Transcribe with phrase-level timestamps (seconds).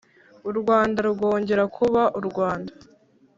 [0.49, 2.71] u rwanda rwongera kuba u rwanda